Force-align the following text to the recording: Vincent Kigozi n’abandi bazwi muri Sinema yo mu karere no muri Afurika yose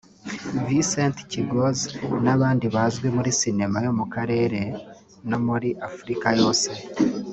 Vincent 0.67 1.15
Kigozi 1.31 1.89
n’abandi 2.25 2.65
bazwi 2.75 3.07
muri 3.15 3.29
Sinema 3.41 3.77
yo 3.85 3.91
mu 3.99 4.05
karere 4.13 4.61
no 5.29 5.37
muri 5.45 5.69
Afurika 5.89 6.27
yose 6.39 6.69